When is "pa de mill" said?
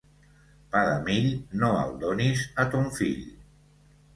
0.75-1.27